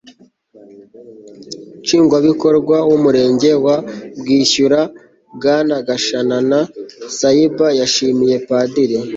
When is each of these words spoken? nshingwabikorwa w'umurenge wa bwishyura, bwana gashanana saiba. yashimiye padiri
nshingwabikorwa 1.81 2.77
w'umurenge 2.89 3.51
wa 3.65 3.75
bwishyura, 4.19 4.79
bwana 5.35 5.75
gashanana 5.87 6.59
saiba. 7.17 7.67
yashimiye 7.79 8.35
padiri 8.47 8.97